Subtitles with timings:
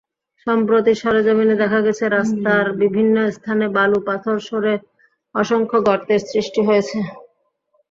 [0.47, 4.73] সম্প্রতি সরেজমিনে দেখা গেছে, রাস্তার বিভিন্ন স্থানে বালু-পাথর সরে
[5.35, 6.97] অসংখ্য গর্তের সৃষ্টি হয়েছে।